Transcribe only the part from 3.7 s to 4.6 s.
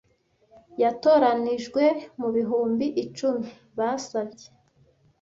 basabye.